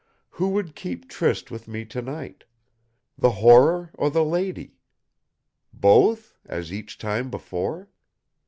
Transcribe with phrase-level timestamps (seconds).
[0.31, 2.45] Who would keep tryst with me tonight?
[3.19, 4.77] The Horror or the lady?
[5.73, 7.87] Both; as each time before?